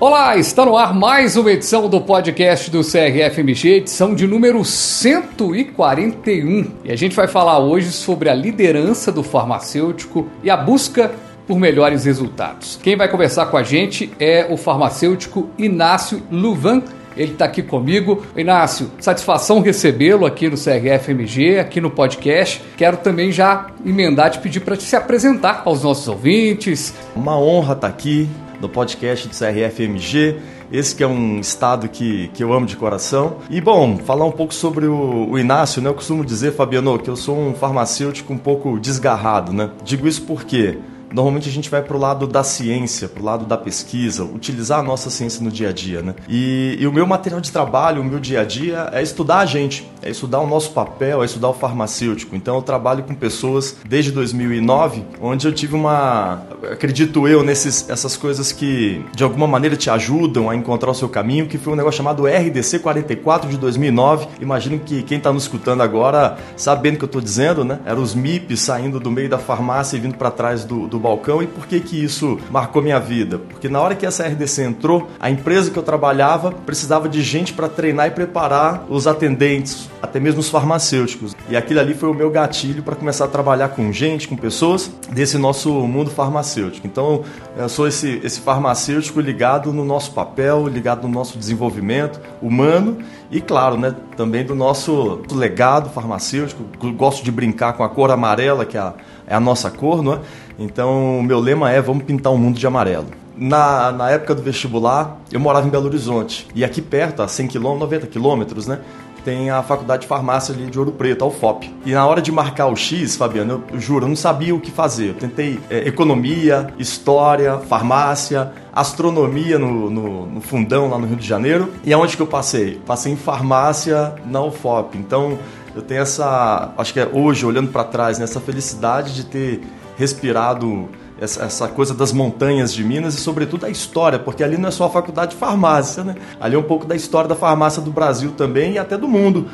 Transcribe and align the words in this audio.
Olá, 0.00 0.36
está 0.36 0.64
no 0.64 0.76
ar 0.76 0.94
mais 0.94 1.36
uma 1.36 1.50
edição 1.50 1.88
do 1.88 2.00
podcast 2.00 2.70
do 2.70 2.82
CRFMG, 2.82 3.78
edição 3.78 4.14
de 4.14 4.28
número 4.28 4.64
141. 4.64 6.70
E 6.84 6.92
a 6.92 6.94
gente 6.94 7.16
vai 7.16 7.26
falar 7.26 7.58
hoje 7.58 7.90
sobre 7.90 8.30
a 8.30 8.34
liderança 8.34 9.10
do 9.10 9.24
farmacêutico 9.24 10.28
e 10.40 10.48
a 10.48 10.56
busca 10.56 11.10
por 11.48 11.58
melhores 11.58 12.04
resultados. 12.04 12.78
Quem 12.80 12.94
vai 12.94 13.08
conversar 13.08 13.46
com 13.46 13.56
a 13.56 13.64
gente 13.64 14.08
é 14.20 14.46
o 14.48 14.56
farmacêutico 14.56 15.50
Inácio 15.58 16.22
Luvan. 16.30 16.80
Ele 17.16 17.32
está 17.32 17.46
aqui 17.46 17.60
comigo. 17.60 18.24
Inácio, 18.36 18.92
satisfação 19.00 19.60
recebê-lo 19.60 20.24
aqui 20.24 20.48
no 20.48 20.56
CRFMG, 20.56 21.58
aqui 21.58 21.80
no 21.80 21.90
podcast. 21.90 22.62
Quero 22.76 22.98
também 22.98 23.32
já 23.32 23.66
emendar 23.84 24.30
te 24.30 24.38
pedir 24.38 24.60
para 24.60 24.76
se 24.76 24.94
apresentar 24.94 25.62
aos 25.64 25.82
nossos 25.82 26.06
ouvintes. 26.06 26.94
Uma 27.16 27.36
honra 27.36 27.72
estar 27.72 27.88
aqui 27.88 28.28
no 28.60 28.68
podcast 28.68 29.28
do 29.28 29.34
CRFMG. 29.34 30.36
Esse 30.70 30.94
que 30.94 31.02
é 31.02 31.06
um 31.06 31.40
estado 31.40 31.88
que, 31.88 32.28
que 32.34 32.44
eu 32.44 32.52
amo 32.52 32.66
de 32.66 32.76
coração. 32.76 33.38
E, 33.48 33.60
bom, 33.60 33.96
falar 33.98 34.24
um 34.24 34.32
pouco 34.32 34.52
sobre 34.52 34.86
o, 34.86 35.30
o 35.30 35.38
Inácio, 35.38 35.80
né? 35.80 35.88
Eu 35.88 35.94
costumo 35.94 36.24
dizer, 36.24 36.52
Fabiano, 36.52 36.98
que 36.98 37.08
eu 37.08 37.16
sou 37.16 37.38
um 37.38 37.54
farmacêutico 37.54 38.32
um 38.32 38.38
pouco 38.38 38.78
desgarrado, 38.78 39.52
né? 39.52 39.70
Digo 39.82 40.06
isso 40.06 40.22
porque 40.22 40.78
Normalmente 41.12 41.48
a 41.48 41.52
gente 41.52 41.70
vai 41.70 41.82
para 41.82 41.96
o 41.96 42.00
lado 42.00 42.26
da 42.26 42.42
ciência, 42.42 43.08
para 43.08 43.22
o 43.22 43.24
lado 43.24 43.46
da 43.46 43.56
pesquisa, 43.56 44.24
utilizar 44.24 44.80
a 44.80 44.82
nossa 44.82 45.10
ciência 45.10 45.42
no 45.42 45.50
dia 45.50 45.70
a 45.70 45.72
dia, 45.72 46.02
né? 46.02 46.14
E, 46.28 46.76
e, 46.78 46.86
o 46.86 46.92
meu 46.92 47.06
material 47.06 47.40
de 47.40 47.50
trabalho, 47.50 48.02
o 48.02 48.04
meu 48.04 48.18
dia 48.18 48.42
a 48.42 48.44
dia 48.44 48.90
é 48.92 49.02
estudar 49.02 49.38
a 49.38 49.46
gente, 49.46 49.90
é 50.02 50.10
estudar 50.10 50.40
o 50.40 50.46
nosso 50.46 50.72
papel, 50.72 51.22
é 51.22 51.26
estudar 51.26 51.48
o 51.48 51.54
farmacêutico. 51.54 52.36
Então 52.36 52.56
eu 52.56 52.62
trabalho 52.62 53.04
com 53.04 53.14
pessoas 53.14 53.76
desde 53.86 54.12
2009, 54.12 55.04
onde 55.20 55.46
eu 55.46 55.52
tive 55.52 55.74
uma, 55.74 56.42
acredito 56.70 57.26
eu, 57.26 57.42
nesses 57.42 57.88
essas 57.88 58.16
coisas 58.16 58.52
que 58.52 59.04
de 59.14 59.24
alguma 59.24 59.46
maneira 59.46 59.76
te 59.76 59.90
ajudam 59.90 60.50
a 60.50 60.56
encontrar 60.56 60.90
o 60.90 60.94
seu 60.94 61.08
caminho, 61.08 61.46
que 61.46 61.58
foi 61.58 61.72
um 61.72 61.76
negócio 61.76 61.98
chamado 61.98 62.26
RDC 62.26 62.80
44 62.80 63.48
de 63.48 63.56
2009. 63.56 64.28
Imagino 64.40 64.78
que 64.78 65.02
quem 65.02 65.18
está 65.18 65.32
nos 65.32 65.44
escutando 65.44 65.82
agora, 65.82 66.36
sabendo 66.56 66.96
o 66.96 66.98
que 66.98 67.04
eu 67.04 67.06
estou 67.06 67.20
dizendo, 67.20 67.64
né? 67.64 67.80
Eram 67.86 68.02
os 68.02 68.14
MIPs 68.14 68.60
saindo 68.60 69.00
do 69.00 69.10
meio 69.10 69.28
da 69.28 69.38
farmácia 69.38 69.96
e 69.96 70.00
vindo 70.00 70.16
para 70.16 70.30
trás 70.30 70.64
do, 70.64 70.86
do 70.86 70.97
do 70.98 71.00
balcão. 71.00 71.42
E 71.42 71.46
por 71.46 71.66
que 71.66 71.80
que 71.80 72.02
isso 72.02 72.38
marcou 72.50 72.82
minha 72.82 72.98
vida? 72.98 73.38
Porque 73.38 73.68
na 73.68 73.80
hora 73.80 73.94
que 73.94 74.04
essa 74.04 74.26
RDC 74.26 74.62
entrou, 74.62 75.08
a 75.18 75.30
empresa 75.30 75.70
que 75.70 75.78
eu 75.78 75.82
trabalhava 75.82 76.50
precisava 76.50 77.08
de 77.08 77.22
gente 77.22 77.52
para 77.52 77.68
treinar 77.68 78.08
e 78.08 78.10
preparar 78.10 78.84
os 78.90 79.06
atendentes, 79.06 79.88
até 80.02 80.18
mesmo 80.18 80.40
os 80.40 80.48
farmacêuticos. 80.48 81.34
E 81.48 81.56
aquilo 81.56 81.80
ali 81.80 81.94
foi 81.94 82.10
o 82.10 82.14
meu 82.14 82.30
gatilho 82.30 82.82
para 82.82 82.96
começar 82.96 83.24
a 83.24 83.28
trabalhar 83.28 83.68
com 83.70 83.92
gente, 83.92 84.26
com 84.28 84.36
pessoas 84.36 84.90
desse 85.10 85.38
nosso 85.38 85.70
mundo 85.86 86.10
farmacêutico. 86.10 86.86
Então, 86.86 87.22
eu 87.56 87.68
sou 87.68 87.86
esse, 87.86 88.20
esse 88.24 88.40
farmacêutico 88.40 89.20
ligado 89.20 89.72
no 89.72 89.84
nosso 89.84 90.12
papel, 90.12 90.66
ligado 90.66 91.06
no 91.06 91.14
nosso 91.14 91.38
desenvolvimento 91.38 92.20
humano 92.42 92.98
e, 93.30 93.40
claro, 93.40 93.76
né, 93.76 93.94
também 94.16 94.44
do 94.44 94.54
nosso 94.54 95.20
legado 95.30 95.90
farmacêutico. 95.90 96.64
Gosto 96.92 97.22
de 97.22 97.30
brincar 97.30 97.74
com 97.74 97.84
a 97.84 97.88
cor 97.88 98.10
amarela, 98.10 98.64
que 98.64 98.76
é 98.76 98.80
a, 98.80 98.94
é 99.26 99.34
a 99.34 99.40
nossa 99.40 99.70
cor, 99.70 100.02
não 100.02 100.14
é? 100.14 100.20
Então, 100.58 101.18
o 101.18 101.22
meu 101.22 101.38
lema 101.38 101.70
é: 101.70 101.80
vamos 101.80 102.04
pintar 102.04 102.32
o 102.32 102.36
um 102.36 102.38
mundo 102.38 102.58
de 102.58 102.66
amarelo. 102.66 103.06
Na, 103.36 103.92
na 103.92 104.10
época 104.10 104.34
do 104.34 104.42
vestibular, 104.42 105.18
eu 105.30 105.38
morava 105.38 105.66
em 105.66 105.70
Belo 105.70 105.86
Horizonte. 105.86 106.48
E 106.54 106.64
aqui 106.64 106.82
perto, 106.82 107.22
a 107.22 107.28
100 107.28 107.48
km, 107.48 107.76
90 107.78 108.06
quilômetros, 108.06 108.66
né? 108.66 108.80
Tem 109.28 109.50
a 109.50 109.62
faculdade 109.62 110.02
de 110.02 110.08
farmácia 110.08 110.54
ali 110.54 110.70
de 110.70 110.78
Ouro 110.78 110.90
Preto, 110.90 111.22
a 111.22 111.28
UFOP. 111.28 111.70
E 111.84 111.92
na 111.92 112.06
hora 112.06 112.22
de 112.22 112.32
marcar 112.32 112.68
o 112.68 112.74
X, 112.74 113.14
Fabiano, 113.14 113.62
eu, 113.68 113.74
eu 113.74 113.78
juro, 113.78 114.06
eu 114.06 114.08
não 114.08 114.16
sabia 114.16 114.54
o 114.54 114.60
que 114.60 114.70
fazer. 114.70 115.08
Eu 115.08 115.14
tentei 115.14 115.60
é, 115.68 115.86
economia, 115.86 116.68
história, 116.78 117.58
farmácia, 117.58 118.50
astronomia 118.72 119.58
no, 119.58 119.90
no, 119.90 120.24
no, 120.24 120.40
fundão 120.40 120.88
lá 120.88 120.96
no 120.96 121.06
Rio 121.06 121.16
de 121.16 121.26
Janeiro. 121.26 121.70
E 121.84 121.92
aonde 121.92 122.16
que 122.16 122.22
eu 122.22 122.26
passei? 122.26 122.80
Passei 122.86 123.12
em 123.12 123.16
farmácia 123.16 124.14
na 124.24 124.42
UFOP. 124.42 124.96
Então 124.96 125.38
eu 125.76 125.82
tenho 125.82 126.00
essa, 126.00 126.72
acho 126.78 126.94
que 126.94 127.00
é 127.00 127.10
hoje, 127.12 127.44
olhando 127.44 127.70
para 127.70 127.84
trás, 127.84 128.18
nessa 128.18 128.38
né, 128.38 128.46
felicidade 128.46 129.14
de 129.14 129.26
ter 129.26 129.60
respirado 129.98 130.88
essa, 131.20 131.44
essa, 131.44 131.68
coisa 131.68 131.94
das 131.94 132.12
montanhas 132.12 132.72
de 132.72 132.84
Minas 132.84 133.14
e, 133.14 133.18
sobretudo, 133.18 133.66
a 133.66 133.70
história, 133.70 134.18
porque 134.18 134.42
ali 134.42 134.56
não 134.56 134.68
é 134.68 134.72
só 134.72 134.86
a 134.86 134.90
faculdade 134.90 135.32
de 135.32 135.36
farmácia, 135.36 136.04
né? 136.04 136.14
Ali 136.40 136.54
é 136.54 136.58
um 136.58 136.62
pouco 136.62 136.86
da 136.86 136.94
história 136.94 137.28
da 137.28 137.34
farmácia 137.34 137.82
do 137.82 137.90
Brasil 137.90 138.32
também 138.36 138.74
e 138.74 138.78
até 138.78 138.96
do 138.96 139.08
mundo. 139.08 139.48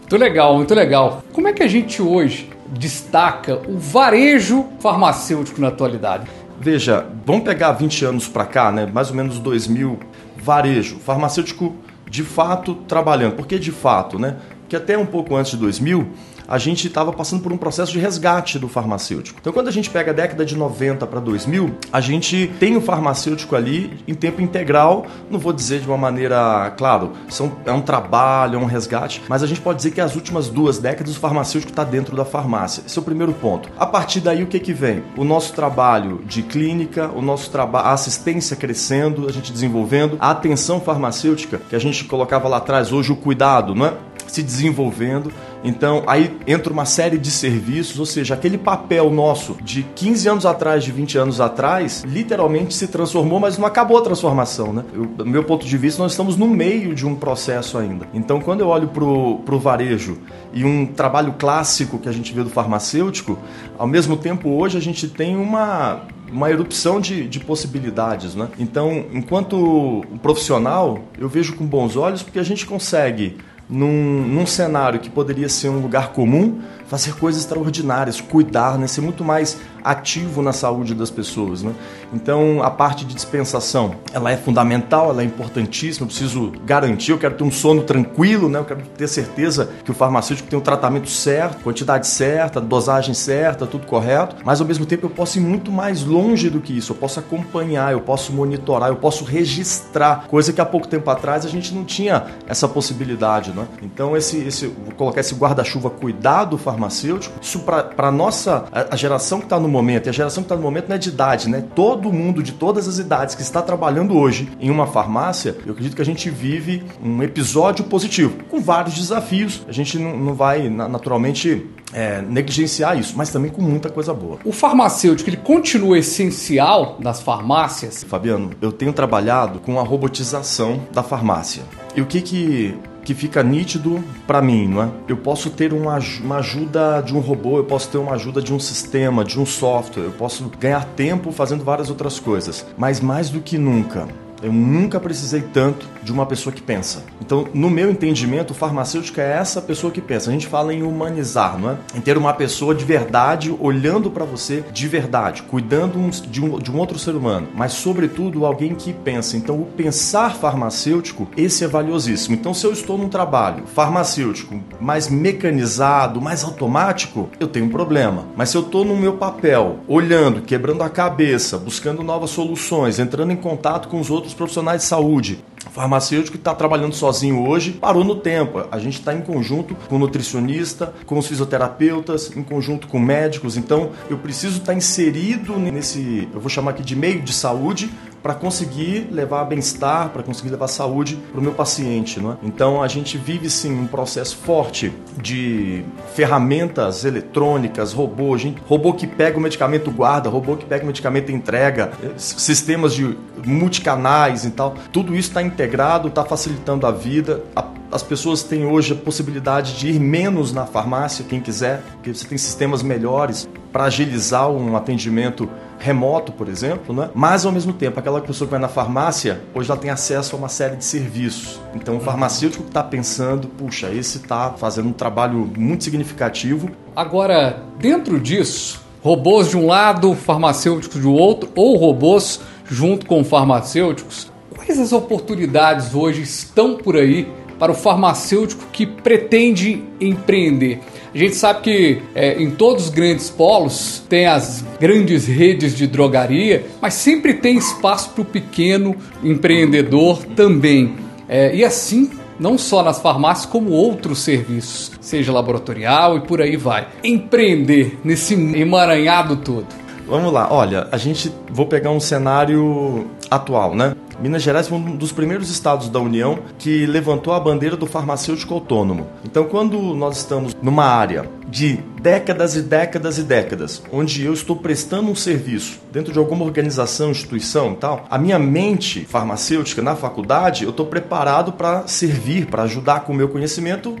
Muito 0.00 0.16
legal, 0.16 0.56
muito 0.56 0.74
legal. 0.74 1.22
Como 1.32 1.48
é 1.48 1.52
que 1.52 1.62
a 1.62 1.68
gente 1.68 2.02
hoje 2.02 2.50
destaca 2.68 3.60
o 3.68 3.78
varejo 3.78 4.66
farmacêutico 4.80 5.60
na 5.60 5.68
atualidade? 5.68 6.26
Veja, 6.60 7.06
vamos 7.24 7.44
pegar 7.44 7.72
20 7.72 8.04
anos 8.04 8.28
para 8.28 8.46
cá, 8.46 8.70
né? 8.70 8.86
mais 8.86 9.10
ou 9.10 9.16
menos 9.16 9.38
2000, 9.38 9.98
varejo, 10.36 10.98
farmacêutico 10.98 11.74
de 12.08 12.22
fato 12.22 12.74
trabalhando. 12.86 13.34
Por 13.34 13.46
que 13.46 13.58
de 13.58 13.72
fato? 13.72 14.18
Né? 14.18 14.36
Porque 14.74 14.92
até 14.92 14.98
um 14.98 15.06
pouco 15.06 15.36
antes 15.36 15.52
de 15.52 15.58
2000, 15.58 16.08
a 16.48 16.58
gente 16.58 16.88
estava 16.88 17.12
passando 17.12 17.42
por 17.42 17.52
um 17.52 17.56
processo 17.56 17.92
de 17.92 18.00
resgate 18.00 18.58
do 18.58 18.68
farmacêutico. 18.68 19.38
Então, 19.40 19.52
quando 19.52 19.68
a 19.68 19.70
gente 19.70 19.88
pega 19.88 20.10
a 20.10 20.14
década 20.14 20.44
de 20.44 20.56
90 20.56 21.06
para 21.06 21.20
2000, 21.20 21.76
a 21.92 22.00
gente 22.00 22.50
tem 22.58 22.76
o 22.76 22.80
farmacêutico 22.80 23.54
ali 23.54 23.98
em 24.06 24.14
tempo 24.14 24.42
integral. 24.42 25.06
Não 25.30 25.38
vou 25.38 25.52
dizer 25.52 25.80
de 25.80 25.86
uma 25.86 25.96
maneira, 25.96 26.74
claro, 26.76 27.12
são, 27.28 27.52
é 27.64 27.70
um 27.70 27.80
trabalho, 27.80 28.56
é 28.56 28.58
um 28.58 28.64
resgate, 28.64 29.22
mas 29.28 29.44
a 29.44 29.46
gente 29.46 29.60
pode 29.60 29.76
dizer 29.76 29.92
que 29.92 30.00
as 30.00 30.16
últimas 30.16 30.48
duas 30.48 30.78
décadas 30.78 31.16
o 31.16 31.20
farmacêutico 31.20 31.70
está 31.70 31.84
dentro 31.84 32.16
da 32.16 32.24
farmácia. 32.24 32.82
Esse 32.84 32.98
é 32.98 33.00
o 33.00 33.04
primeiro 33.04 33.32
ponto. 33.32 33.68
A 33.78 33.86
partir 33.86 34.18
daí, 34.20 34.42
o 34.42 34.48
que, 34.48 34.58
que 34.58 34.72
vem? 34.72 35.04
O 35.16 35.22
nosso 35.22 35.52
trabalho 35.52 36.20
de 36.26 36.42
clínica, 36.42 37.10
o 37.14 37.22
nosso 37.22 37.48
trabalho, 37.48 37.86
a 37.86 37.92
assistência 37.92 38.56
crescendo, 38.56 39.28
a 39.28 39.32
gente 39.32 39.52
desenvolvendo, 39.52 40.16
a 40.18 40.32
atenção 40.32 40.80
farmacêutica, 40.80 41.60
que 41.70 41.76
a 41.76 41.78
gente 41.78 42.04
colocava 42.04 42.48
lá 42.48 42.56
atrás, 42.56 42.92
hoje 42.92 43.12
o 43.12 43.16
cuidado, 43.16 43.72
não 43.72 43.86
é? 43.86 43.94
Se 44.26 44.42
desenvolvendo. 44.42 45.32
Então, 45.62 46.02
aí 46.06 46.36
entra 46.46 46.72
uma 46.72 46.84
série 46.84 47.16
de 47.16 47.30
serviços, 47.30 47.98
ou 47.98 48.04
seja, 48.04 48.34
aquele 48.34 48.58
papel 48.58 49.10
nosso 49.10 49.56
de 49.62 49.82
15 49.94 50.28
anos 50.28 50.46
atrás, 50.46 50.84
de 50.84 50.92
20 50.92 51.16
anos 51.16 51.40
atrás, 51.40 52.04
literalmente 52.06 52.74
se 52.74 52.86
transformou, 52.86 53.40
mas 53.40 53.56
não 53.56 53.66
acabou 53.66 53.96
a 53.96 54.02
transformação, 54.02 54.72
né? 54.72 54.84
Eu, 54.92 55.06
do 55.06 55.26
meu 55.26 55.42
ponto 55.42 55.66
de 55.66 55.78
vista, 55.78 56.02
nós 56.02 56.12
estamos 56.12 56.36
no 56.36 56.46
meio 56.46 56.94
de 56.94 57.06
um 57.06 57.14
processo 57.14 57.78
ainda. 57.78 58.06
Então, 58.12 58.40
quando 58.40 58.60
eu 58.60 58.68
olho 58.68 58.88
para 58.88 59.04
o 59.04 59.58
varejo 59.58 60.18
e 60.52 60.64
um 60.64 60.86
trabalho 60.86 61.34
clássico 61.38 61.98
que 61.98 62.08
a 62.08 62.12
gente 62.12 62.32
vê 62.34 62.42
do 62.42 62.50
farmacêutico, 62.50 63.38
ao 63.78 63.86
mesmo 63.86 64.16
tempo, 64.16 64.50
hoje 64.50 64.76
a 64.76 64.80
gente 64.80 65.08
tem 65.08 65.36
uma 65.36 66.02
uma 66.34 66.50
erupção 66.50 67.00
de, 67.00 67.28
de 67.28 67.38
possibilidades, 67.38 68.34
né? 68.34 68.48
Então, 68.58 69.04
enquanto 69.12 70.04
profissional, 70.20 70.98
eu 71.16 71.28
vejo 71.28 71.54
com 71.54 71.64
bons 71.64 71.96
olhos 71.96 72.22
porque 72.22 72.40
a 72.40 72.42
gente 72.42 72.66
consegue 72.66 73.36
num, 73.68 74.26
num 74.26 74.46
cenário 74.46 75.00
que 75.00 75.08
poderia 75.08 75.48
ser 75.48 75.68
um 75.68 75.80
lugar 75.80 76.12
comum, 76.12 76.60
fazer 76.86 77.14
coisas 77.14 77.42
extraordinárias, 77.42 78.20
cuidar, 78.20 78.78
né? 78.78 78.86
ser 78.86 79.00
muito 79.00 79.24
mais 79.24 79.58
ativo 79.84 80.40
na 80.40 80.52
saúde 80.52 80.94
das 80.94 81.10
pessoas. 81.10 81.62
Né? 81.62 81.74
Então, 82.12 82.62
a 82.62 82.70
parte 82.70 83.04
de 83.04 83.14
dispensação, 83.14 83.96
ela 84.12 84.32
é 84.32 84.36
fundamental, 84.36 85.10
ela 85.10 85.22
é 85.22 85.24
importantíssima, 85.24 86.04
eu 86.04 86.08
preciso 86.08 86.52
garantir, 86.64 87.10
eu 87.10 87.18
quero 87.18 87.34
ter 87.34 87.44
um 87.44 87.52
sono 87.52 87.82
tranquilo, 87.82 88.48
né? 88.48 88.58
eu 88.58 88.64
quero 88.64 88.82
ter 88.96 89.08
certeza 89.08 89.68
que 89.84 89.90
o 89.90 89.94
farmacêutico 89.94 90.48
tem 90.48 90.58
o 90.58 90.62
tratamento 90.62 91.10
certo, 91.10 91.62
quantidade 91.62 92.06
certa, 92.06 92.60
dosagem 92.60 93.14
certa, 93.14 93.66
tudo 93.66 93.86
correto, 93.86 94.36
mas 94.44 94.60
ao 94.60 94.66
mesmo 94.66 94.86
tempo 94.86 95.06
eu 95.06 95.10
posso 95.10 95.38
ir 95.38 95.42
muito 95.42 95.70
mais 95.70 96.02
longe 96.02 96.48
do 96.48 96.60
que 96.60 96.76
isso, 96.76 96.92
eu 96.92 96.96
posso 96.96 97.20
acompanhar, 97.20 97.92
eu 97.92 98.00
posso 98.00 98.32
monitorar, 98.32 98.88
eu 98.88 98.96
posso 98.96 99.24
registrar, 99.24 100.26
coisa 100.28 100.52
que 100.52 100.60
há 100.60 100.66
pouco 100.66 100.88
tempo 100.88 101.10
atrás 101.10 101.44
a 101.44 101.48
gente 101.48 101.74
não 101.74 101.84
tinha 101.84 102.24
essa 102.46 102.66
possibilidade. 102.66 103.50
Né? 103.50 103.66
Então, 103.82 104.16
esse, 104.16 104.38
esse, 104.38 104.66
vou 104.66 104.94
colocar 104.96 105.20
esse 105.20 105.34
guarda-chuva 105.34 105.90
cuidado 105.90 106.56
farmacêutico, 106.56 107.34
isso 107.40 107.60
para 107.60 107.90
a 107.96 108.10
nossa, 108.10 108.64
a, 108.72 108.96
geração 108.96 109.38
que 109.38 109.46
está 109.46 109.58
no 109.58 109.68
momento, 109.74 110.06
e 110.06 110.10
a 110.10 110.12
geração 110.12 110.42
que 110.42 110.46
está 110.46 110.56
no 110.56 110.62
momento 110.62 110.88
não 110.88 110.96
é 110.96 110.98
de 110.98 111.08
idade, 111.08 111.48
né? 111.48 111.64
Todo 111.74 112.12
mundo 112.12 112.42
de 112.42 112.52
todas 112.52 112.88
as 112.88 112.98
idades 112.98 113.34
que 113.34 113.42
está 113.42 113.60
trabalhando 113.60 114.16
hoje 114.16 114.48
em 114.60 114.70
uma 114.70 114.86
farmácia, 114.86 115.56
eu 115.66 115.72
acredito 115.72 115.96
que 115.96 116.02
a 116.02 116.04
gente 116.04 116.30
vive 116.30 116.82
um 117.02 117.22
episódio 117.22 117.84
positivo, 117.84 118.36
com 118.50 118.60
vários 118.60 118.94
desafios. 118.94 119.62
A 119.68 119.72
gente 119.72 119.98
não, 119.98 120.16
não 120.16 120.34
vai 120.34 120.68
naturalmente 120.68 121.66
é, 121.92 122.22
negligenciar 122.22 122.98
isso, 122.98 123.14
mas 123.16 123.30
também 123.30 123.50
com 123.50 123.62
muita 123.62 123.88
coisa 123.88 124.14
boa. 124.14 124.38
O 124.44 124.52
farmacêutico 124.52 125.28
ele 125.30 125.36
continua 125.36 125.98
essencial 125.98 126.96
nas 127.00 127.20
farmácias? 127.20 128.04
Fabiano, 128.04 128.50
eu 128.60 128.72
tenho 128.72 128.92
trabalhado 128.92 129.60
com 129.60 129.78
a 129.78 129.82
robotização 129.82 130.80
da 130.92 131.02
farmácia. 131.02 131.62
E 131.96 132.00
o 132.00 132.06
que 132.06 132.20
que 132.20 132.76
que 133.04 133.14
fica 133.14 133.42
nítido 133.42 134.02
para 134.26 134.40
mim, 134.40 134.66
não 134.66 134.82
é? 134.82 134.88
Eu 135.06 135.16
posso 135.16 135.50
ter 135.50 135.72
uma, 135.72 135.98
uma 136.22 136.36
ajuda 136.36 137.00
de 137.00 137.14
um 137.14 137.20
robô, 137.20 137.58
eu 137.58 137.64
posso 137.64 137.88
ter 137.90 137.98
uma 137.98 138.12
ajuda 138.12 138.40
de 138.40 138.52
um 138.52 138.58
sistema, 138.58 139.24
de 139.24 139.38
um 139.38 139.46
software, 139.46 140.04
eu 140.04 140.12
posso 140.12 140.50
ganhar 140.58 140.84
tempo 140.96 141.30
fazendo 141.30 141.62
várias 141.62 141.90
outras 141.90 142.18
coisas, 142.18 142.66
mas 142.76 143.00
mais 143.00 143.30
do 143.30 143.40
que 143.40 143.58
nunca, 143.58 144.08
Eu 144.44 144.52
nunca 144.52 145.00
precisei 145.00 145.40
tanto 145.40 145.88
de 146.02 146.12
uma 146.12 146.26
pessoa 146.26 146.52
que 146.52 146.60
pensa. 146.60 147.02
Então, 147.18 147.48
no 147.54 147.70
meu 147.70 147.90
entendimento, 147.90 148.50
o 148.50 148.54
farmacêutico 148.54 149.18
é 149.18 149.32
essa 149.32 149.62
pessoa 149.62 149.90
que 149.90 150.02
pensa. 150.02 150.28
A 150.28 150.32
gente 150.34 150.46
fala 150.46 150.74
em 150.74 150.82
humanizar, 150.82 151.58
não 151.58 151.70
é? 151.70 151.76
Em 151.94 152.00
ter 152.02 152.18
uma 152.18 152.34
pessoa 152.34 152.74
de 152.74 152.84
verdade 152.84 153.56
olhando 153.58 154.10
para 154.10 154.26
você 154.26 154.62
de 154.70 154.86
verdade, 154.86 155.44
cuidando 155.44 155.98
de 156.28 156.44
um, 156.44 156.58
de 156.58 156.70
um 156.70 156.78
outro 156.78 156.98
ser 156.98 157.14
humano, 157.14 157.48
mas 157.54 157.72
sobretudo 157.72 158.44
alguém 158.44 158.74
que 158.74 158.92
pensa. 158.92 159.34
Então, 159.38 159.58
o 159.58 159.64
pensar 159.64 160.34
farmacêutico, 160.34 161.26
esse 161.38 161.64
é 161.64 161.66
valiosíssimo. 161.66 162.34
Então, 162.34 162.52
se 162.52 162.66
eu 162.66 162.72
estou 162.72 162.98
num 162.98 163.08
trabalho 163.08 163.64
farmacêutico 163.66 164.60
mais 164.78 165.08
mecanizado, 165.08 166.20
mais 166.20 166.44
automático, 166.44 167.30
eu 167.40 167.48
tenho 167.48 167.64
um 167.64 167.70
problema. 167.70 168.26
Mas 168.36 168.50
se 168.50 168.58
eu 168.58 168.62
estou 168.62 168.84
no 168.84 168.94
meu 168.94 169.14
papel, 169.14 169.78
olhando, 169.88 170.42
quebrando 170.42 170.82
a 170.82 170.90
cabeça, 170.90 171.56
buscando 171.56 172.02
novas 172.02 172.28
soluções, 172.28 172.98
entrando 172.98 173.32
em 173.32 173.36
contato 173.36 173.88
com 173.88 173.98
os 173.98 174.10
outros 174.10 174.33
profissionais 174.34 174.78
de 174.78 174.84
saúde, 174.84 175.44
farmacêutico 175.70 176.32
que 176.32 176.40
está 176.40 176.54
trabalhando 176.54 176.94
sozinho 176.94 177.46
hoje 177.46 177.72
parou 177.72 178.04
no 178.04 178.16
tempo. 178.16 178.64
A 178.70 178.78
gente 178.78 178.98
está 178.98 179.14
em 179.14 179.20
conjunto 179.20 179.74
com 179.74 179.96
o 179.96 179.98
nutricionista, 179.98 180.92
com 181.06 181.18
os 181.18 181.26
fisioterapeutas, 181.26 182.34
em 182.36 182.42
conjunto 182.42 182.86
com 182.86 182.98
médicos. 182.98 183.56
Então, 183.56 183.90
eu 184.08 184.18
preciso 184.18 184.58
estar 184.58 184.72
tá 184.72 184.74
inserido 184.74 185.58
nesse, 185.58 186.28
eu 186.32 186.40
vou 186.40 186.48
chamar 186.48 186.72
aqui 186.72 186.82
de 186.82 186.96
meio 186.96 187.20
de 187.20 187.32
saúde, 187.32 187.90
para 188.24 188.34
conseguir 188.34 189.08
levar 189.12 189.44
bem-estar, 189.44 190.08
para 190.08 190.22
conseguir 190.22 190.48
levar 190.48 190.66
saúde 190.66 191.16
para 191.30 191.38
o 191.38 191.42
meu 191.42 191.52
paciente. 191.52 192.18
Não 192.18 192.32
é? 192.32 192.36
Então 192.42 192.82
a 192.82 192.88
gente 192.88 193.18
vive 193.18 193.50
sim 193.50 193.78
um 193.78 193.86
processo 193.86 194.38
forte 194.38 194.90
de 195.20 195.84
ferramentas 196.14 197.04
eletrônicas, 197.04 197.92
robô, 197.92 198.38
gente, 198.38 198.62
robô 198.66 198.94
que 198.94 199.06
pega 199.06 199.36
o 199.36 199.40
medicamento 199.42 199.90
guarda, 199.90 200.30
robô 200.30 200.56
que 200.56 200.64
pega 200.64 200.84
o 200.84 200.86
medicamento 200.86 201.30
entrega, 201.30 201.92
sistemas 202.16 202.94
de 202.94 203.14
multicanais 203.44 204.46
e 204.46 204.52
tal. 204.52 204.74
Tudo 204.90 205.14
isso 205.14 205.28
está 205.28 205.42
integrado, 205.54 206.08
está 206.08 206.24
facilitando 206.24 206.86
a 206.86 206.90
vida. 206.90 207.42
As 207.90 208.02
pessoas 208.02 208.42
têm 208.42 208.66
hoje 208.66 208.92
a 208.92 208.96
possibilidade 208.96 209.78
de 209.78 209.88
ir 209.88 210.00
menos 210.00 210.52
na 210.52 210.66
farmácia, 210.66 211.24
quem 211.24 211.40
quiser, 211.40 211.80
porque 211.92 212.12
você 212.12 212.26
tem 212.26 212.36
sistemas 212.36 212.82
melhores 212.82 213.48
para 213.72 213.84
agilizar 213.84 214.50
um 214.50 214.76
atendimento 214.76 215.48
remoto, 215.78 216.32
por 216.32 216.48
exemplo, 216.48 216.94
né? 216.94 217.10
mas 217.14 217.44
ao 217.44 217.52
mesmo 217.52 217.72
tempo, 217.72 217.98
aquela 217.98 218.20
pessoa 218.20 218.46
que 218.46 218.50
vai 218.52 218.60
na 218.60 218.68
farmácia, 218.68 219.42
hoje 219.54 219.70
ela 219.70 219.78
tem 219.78 219.90
acesso 219.90 220.34
a 220.34 220.38
uma 220.38 220.48
série 220.48 220.76
de 220.76 220.84
serviços. 220.84 221.60
Então, 221.74 221.96
o 221.96 222.00
farmacêutico 222.00 222.62
que 222.62 222.70
está 222.70 222.82
pensando, 222.82 223.48
puxa, 223.48 223.90
esse 223.90 224.18
está 224.18 224.50
fazendo 224.50 224.88
um 224.88 224.92
trabalho 224.92 225.50
muito 225.56 225.84
significativo. 225.84 226.70
Agora, 226.96 227.62
dentro 227.78 228.18
disso, 228.18 228.80
robôs 229.02 229.50
de 229.50 229.56
um 229.56 229.66
lado, 229.66 230.14
farmacêuticos 230.14 231.00
do 231.00 231.12
outro, 231.12 231.50
ou 231.54 231.76
robôs 231.76 232.40
junto 232.64 233.06
com 233.06 233.22
farmacêuticos, 233.22 234.32
quais 234.64 234.80
as 234.80 234.92
oportunidades 234.92 235.94
hoje 235.94 236.22
estão 236.22 236.76
por 236.76 236.96
aí 236.96 237.28
para 237.58 237.70
o 237.70 237.74
farmacêutico 237.74 238.64
que 238.72 238.86
pretende 238.86 239.82
empreender? 240.00 240.80
A 241.14 241.18
gente 241.18 241.36
sabe 241.36 241.60
que 241.60 242.02
é, 242.14 242.42
em 242.42 242.50
todos 242.50 242.86
os 242.86 242.90
grandes 242.90 243.30
polos 243.30 244.02
tem 244.08 244.26
as 244.26 244.64
grandes 244.80 245.26
redes 245.26 245.76
de 245.76 245.86
drogaria, 245.86 246.66
mas 246.80 246.94
sempre 246.94 247.34
tem 247.34 247.56
espaço 247.56 248.10
para 248.10 248.22
o 248.22 248.24
pequeno 248.24 248.96
empreendedor 249.22 250.24
também. 250.34 250.96
É, 251.28 251.54
e 251.54 251.64
assim 251.64 252.10
não 252.38 252.58
só 252.58 252.82
nas 252.82 252.98
farmácias, 252.98 253.46
como 253.46 253.70
outros 253.70 254.18
serviços, 254.18 254.90
seja 255.00 255.32
laboratorial 255.32 256.16
e 256.16 256.20
por 256.22 256.42
aí 256.42 256.56
vai. 256.56 256.88
Empreender 257.04 257.96
nesse 258.02 258.34
emaranhado 258.34 259.36
todo. 259.36 259.66
Vamos 260.06 260.32
lá, 260.32 260.52
olha, 260.52 260.88
a 260.92 260.98
gente 260.98 261.32
vou 261.50 261.66
pegar 261.66 261.90
um 261.90 262.00
cenário 262.00 263.06
atual, 263.30 263.74
né? 263.74 263.94
Minas 264.20 264.42
Gerais 264.42 264.68
foi 264.68 264.78
um 264.78 264.96
dos 264.96 265.12
primeiros 265.12 265.50
estados 265.50 265.88
da 265.88 265.98
União 265.98 266.38
que 266.58 266.86
levantou 266.86 267.32
a 267.32 267.40
bandeira 267.40 267.76
do 267.76 267.86
farmacêutico 267.86 268.54
autônomo. 268.54 269.06
Então, 269.24 269.44
quando 269.44 269.78
nós 269.94 270.18
estamos 270.18 270.54
numa 270.62 270.84
área 270.84 271.28
de 271.48 271.78
décadas 272.00 272.56
e 272.56 272.62
décadas 272.62 273.18
e 273.18 273.22
décadas, 273.22 273.82
onde 273.92 274.24
eu 274.24 274.32
estou 274.32 274.56
prestando 274.56 275.10
um 275.10 275.14
serviço 275.14 275.80
dentro 275.92 276.12
de 276.12 276.18
alguma 276.18 276.44
organização, 276.44 277.10
instituição 277.10 277.72
e 277.72 277.76
tal, 277.76 278.06
a 278.10 278.18
minha 278.18 278.38
mente 278.38 279.04
farmacêutica 279.04 279.82
na 279.82 279.96
faculdade, 279.96 280.64
eu 280.64 280.70
estou 280.70 280.86
preparado 280.86 281.52
para 281.52 281.86
servir, 281.86 282.46
para 282.46 282.64
ajudar 282.64 283.00
com 283.00 283.12
o 283.12 283.16
meu 283.16 283.28
conhecimento 283.28 283.96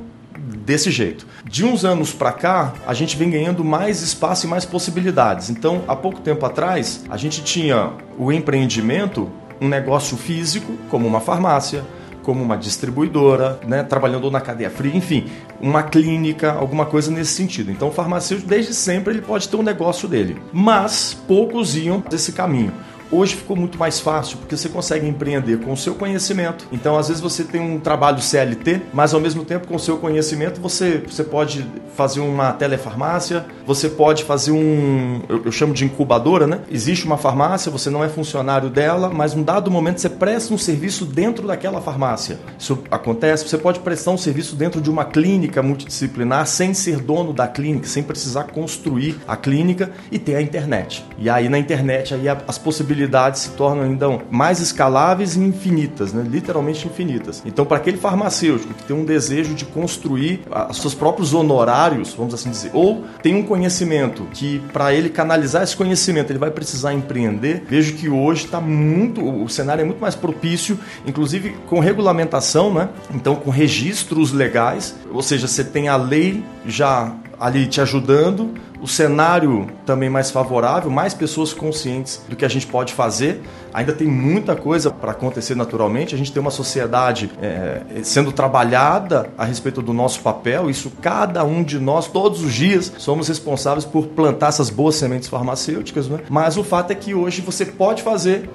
desse 0.64 0.90
jeito. 0.90 1.26
De 1.44 1.64
uns 1.64 1.84
anos 1.84 2.12
para 2.12 2.32
cá, 2.32 2.74
a 2.86 2.94
gente 2.94 3.16
vem 3.16 3.30
ganhando 3.30 3.64
mais 3.64 4.02
espaço 4.02 4.46
e 4.46 4.48
mais 4.48 4.64
possibilidades. 4.64 5.50
Então, 5.50 5.82
há 5.86 5.94
pouco 5.94 6.20
tempo 6.20 6.44
atrás, 6.44 7.04
a 7.08 7.16
gente 7.16 7.42
tinha 7.42 7.92
o 8.18 8.32
empreendimento 8.32 9.30
um 9.60 9.68
negócio 9.68 10.16
físico, 10.16 10.72
como 10.88 11.06
uma 11.06 11.20
farmácia, 11.20 11.84
como 12.22 12.42
uma 12.42 12.56
distribuidora, 12.56 13.60
né, 13.66 13.82
trabalhando 13.82 14.30
na 14.30 14.40
cadeia 14.40 14.70
fria, 14.70 14.96
enfim, 14.96 15.26
uma 15.60 15.82
clínica, 15.82 16.52
alguma 16.52 16.86
coisa 16.86 17.10
nesse 17.10 17.32
sentido. 17.32 17.70
Então, 17.70 17.88
o 17.88 17.92
farmacêutico, 17.92 18.48
desde 18.48 18.74
sempre, 18.74 19.12
ele 19.12 19.22
pode 19.22 19.48
ter 19.48 19.56
um 19.56 19.62
negócio 19.62 20.08
dele. 20.08 20.36
Mas 20.52 21.14
poucos 21.28 21.76
iam 21.76 22.02
desse 22.08 22.32
caminho. 22.32 22.72
Hoje 23.10 23.36
ficou 23.36 23.56
muito 23.56 23.78
mais 23.78 24.00
fácil 24.00 24.38
porque 24.38 24.56
você 24.56 24.68
consegue 24.68 25.06
empreender 25.06 25.58
com 25.58 25.72
o 25.72 25.76
seu 25.76 25.94
conhecimento. 25.94 26.66
Então, 26.72 26.96
às 26.98 27.08
vezes 27.08 27.22
você 27.22 27.44
tem 27.44 27.60
um 27.60 27.78
trabalho 27.78 28.20
CLT, 28.20 28.82
mas 28.92 29.14
ao 29.14 29.20
mesmo 29.20 29.44
tempo 29.44 29.68
com 29.68 29.76
o 29.76 29.78
seu 29.78 29.98
conhecimento 29.98 30.60
você, 30.60 31.02
você 31.06 31.22
pode 31.22 31.64
fazer 31.94 32.20
uma 32.20 32.52
telefarmácia, 32.52 33.44
você 33.66 33.88
pode 33.88 34.24
fazer 34.24 34.52
um, 34.52 35.20
eu, 35.28 35.42
eu 35.44 35.52
chamo 35.52 35.74
de 35.74 35.84
incubadora, 35.84 36.46
né? 36.46 36.60
Existe 36.70 37.06
uma 37.06 37.16
farmácia, 37.16 37.70
você 37.70 37.90
não 37.90 38.02
é 38.02 38.08
funcionário 38.08 38.68
dela, 38.68 39.10
mas 39.10 39.34
num 39.34 39.42
dado 39.42 39.70
momento 39.70 40.00
você 40.00 40.08
presta 40.08 40.52
um 40.52 40.58
serviço 40.58 41.04
dentro 41.04 41.46
daquela 41.46 41.80
farmácia. 41.80 42.38
Isso 42.58 42.82
acontece, 42.90 43.48
você 43.48 43.58
pode 43.58 43.80
prestar 43.80 44.10
um 44.10 44.18
serviço 44.18 44.56
dentro 44.56 44.80
de 44.80 44.90
uma 44.90 45.04
clínica 45.04 45.62
multidisciplinar 45.62 46.46
sem 46.46 46.74
ser 46.74 47.00
dono 47.00 47.32
da 47.32 47.46
clínica, 47.46 47.86
sem 47.86 48.02
precisar 48.02 48.44
construir 48.44 49.16
a 49.28 49.36
clínica 49.36 49.90
e 50.10 50.18
ter 50.18 50.36
a 50.36 50.42
internet. 50.42 51.04
E 51.18 51.28
aí 51.28 51.48
na 51.48 51.58
internet 51.58 52.14
aí 52.14 52.24
as 52.28 52.58
possibilidades 52.58 52.93
possibilidades 52.94 53.42
se 53.42 53.50
tornam 53.50 53.84
ainda 53.84 54.06
mais 54.30 54.60
escaláveis 54.60 55.36
e 55.36 55.40
infinitas, 55.40 56.12
né? 56.12 56.24
literalmente 56.26 56.86
infinitas. 56.86 57.42
Então, 57.44 57.64
para 57.64 57.76
aquele 57.76 57.96
farmacêutico 57.96 58.72
que 58.72 58.84
tem 58.84 58.96
um 58.96 59.04
desejo 59.04 59.54
de 59.54 59.64
construir 59.64 60.40
os 60.70 60.78
seus 60.78 60.94
próprios 60.94 61.34
honorários, 61.34 62.14
vamos 62.14 62.32
assim 62.32 62.50
dizer, 62.50 62.70
ou 62.72 63.04
tem 63.22 63.34
um 63.34 63.42
conhecimento 63.42 64.26
que, 64.32 64.60
para 64.72 64.94
ele 64.94 65.08
canalizar 65.08 65.62
esse 65.62 65.76
conhecimento, 65.76 66.30
ele 66.30 66.38
vai 66.38 66.50
precisar 66.50 66.94
empreender, 66.94 67.64
vejo 67.68 67.94
que 67.94 68.08
hoje 68.08 68.44
está 68.44 68.60
muito, 68.60 69.20
o 69.24 69.48
cenário 69.48 69.82
é 69.82 69.84
muito 69.84 70.00
mais 70.00 70.14
propício, 70.14 70.78
inclusive 71.06 71.56
com 71.66 71.80
regulamentação, 71.80 72.72
né? 72.72 72.88
então 73.12 73.34
com 73.34 73.50
registros 73.50 74.32
legais, 74.32 74.94
ou 75.12 75.22
seja, 75.22 75.48
você 75.48 75.64
tem 75.64 75.88
a 75.88 75.96
lei 75.96 76.42
já 76.66 77.12
ali 77.38 77.66
te 77.66 77.80
ajudando, 77.80 78.54
o 78.80 78.86
cenário 78.86 79.66
também 79.86 80.10
mais 80.10 80.30
favorável, 80.30 80.90
mais 80.90 81.14
pessoas 81.14 81.52
conscientes 81.52 82.22
do 82.28 82.36
que 82.36 82.44
a 82.44 82.48
gente 82.48 82.66
pode 82.66 82.92
fazer. 82.92 83.42
Ainda 83.72 83.92
tem 83.92 84.06
muita 84.06 84.54
coisa 84.54 84.90
para 84.90 85.12
acontecer 85.12 85.54
naturalmente. 85.54 86.14
A 86.14 86.18
gente 86.18 86.30
tem 86.32 86.40
uma 86.40 86.50
sociedade 86.50 87.30
é, 87.40 87.80
sendo 88.02 88.30
trabalhada 88.30 89.30
a 89.38 89.44
respeito 89.44 89.80
do 89.80 89.92
nosso 89.92 90.20
papel. 90.20 90.68
Isso 90.68 90.92
cada 91.00 91.44
um 91.44 91.62
de 91.62 91.78
nós, 91.78 92.06
todos 92.08 92.42
os 92.42 92.52
dias, 92.52 92.92
somos 92.98 93.28
responsáveis 93.28 93.84
por 93.84 94.08
plantar 94.08 94.48
essas 94.48 94.70
boas 94.70 94.96
sementes 94.96 95.28
farmacêuticas. 95.28 96.08
Né? 96.08 96.20
Mas 96.28 96.56
o 96.56 96.64
fato 96.64 96.90
é 96.90 96.94
que 96.94 97.14
hoje 97.14 97.40
você 97.40 97.64
pode 97.64 98.02
fazer, 98.02 98.50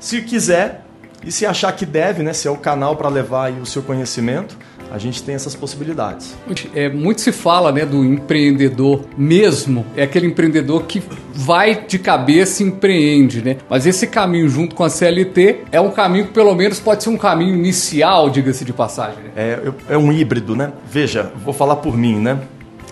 se 0.00 0.22
quiser, 0.22 0.86
e 1.24 1.32
se 1.32 1.44
achar 1.44 1.72
que 1.72 1.84
deve, 1.84 2.22
né, 2.22 2.32
se 2.32 2.46
é 2.46 2.50
o 2.50 2.56
canal 2.56 2.94
para 2.94 3.08
levar 3.08 3.50
o 3.52 3.66
seu 3.66 3.82
conhecimento, 3.82 4.56
a 4.90 4.98
gente 4.98 5.22
tem 5.22 5.34
essas 5.34 5.54
possibilidades. 5.54 6.36
É, 6.74 6.88
muito 6.88 7.20
se 7.20 7.32
fala 7.32 7.72
né, 7.72 7.84
do 7.84 8.04
empreendedor 8.04 9.02
mesmo, 9.16 9.84
é 9.96 10.02
aquele 10.02 10.26
empreendedor 10.26 10.84
que 10.84 11.02
vai 11.32 11.84
de 11.86 11.98
cabeça 11.98 12.62
e 12.62 12.66
empreende, 12.66 13.42
né? 13.42 13.56
Mas 13.68 13.86
esse 13.86 14.06
caminho 14.06 14.48
junto 14.48 14.74
com 14.74 14.84
a 14.84 14.90
CLT 14.90 15.64
é 15.70 15.80
um 15.80 15.90
caminho 15.90 16.26
que 16.26 16.32
pelo 16.32 16.54
menos 16.54 16.80
pode 16.80 17.02
ser 17.02 17.10
um 17.10 17.16
caminho 17.16 17.54
inicial, 17.54 18.30
diga-se 18.30 18.64
de 18.64 18.72
passagem. 18.72 19.22
Né? 19.24 19.30
É, 19.36 19.72
é 19.90 19.98
um 19.98 20.12
híbrido, 20.12 20.56
né? 20.56 20.72
Veja, 20.90 21.32
vou 21.44 21.52
falar 21.52 21.76
por 21.76 21.96
mim, 21.96 22.16
né? 22.18 22.38